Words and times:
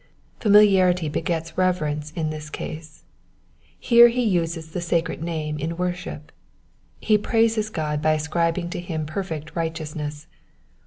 Familiarity 0.39 1.09
begets 1.09 1.59
reverence 1.59 2.09
in 2.15 2.31
this 2.31 2.49
case. 2.49 3.03
Here 3.79 4.07
he 4.07 4.23
uses 4.23 4.71
the 4.71 4.81
sacred 4.81 5.21
name 5.21 5.59
in 5.59 5.77
worship. 5.77 6.31
He 6.99 7.19
praises 7.19 7.69
God 7.69 8.01
by 8.01 8.13
ascribing 8.13 8.71
to 8.71 8.79
him 8.79 9.05
perfect 9.05 9.55
righteousness. 9.55 10.25